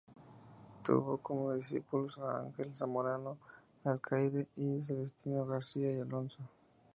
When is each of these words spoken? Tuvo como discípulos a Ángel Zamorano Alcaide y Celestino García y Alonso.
Tuvo 0.83 1.19
como 1.19 1.53
discípulos 1.53 2.17
a 2.17 2.39
Ángel 2.39 2.73
Zamorano 2.73 3.37
Alcaide 3.83 4.47
y 4.55 4.83
Celestino 4.83 5.45
García 5.45 5.95
y 5.95 5.99
Alonso. 5.99 6.39